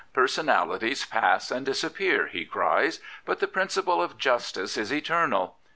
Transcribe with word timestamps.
Personalities 0.13 1.05
pass 1.05 1.51
and 1.51 1.63
disappear/' 1.63 2.27
he 2.29 2.43
cries," 2.43 3.01
but 3.27 3.39
the 3.39 3.47
principle 3.47 4.01
of 4.01 4.17
justice 4.17 4.75
is 4.75 4.91
eternal. 4.91 5.57